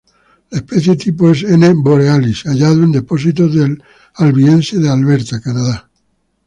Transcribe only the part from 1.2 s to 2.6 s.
es "N. borealis",